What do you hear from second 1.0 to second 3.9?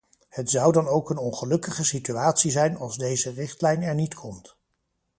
een ongelukkige situatie zijn als deze richtlijn